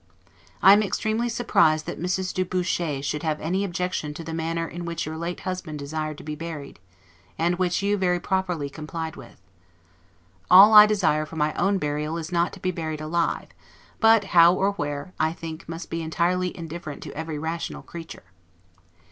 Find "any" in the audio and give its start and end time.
3.39-3.63